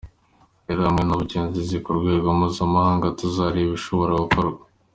[0.65, 4.61] Rero hamwe n’ubugenzuzi ku rwego mpuzamahanga, tuzareba igishobora gukorwa.